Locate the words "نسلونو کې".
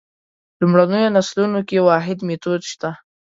1.17-1.85